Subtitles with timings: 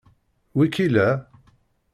[0.55, 1.07] Wi k-illa?